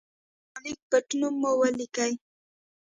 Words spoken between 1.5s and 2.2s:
ولیکئ.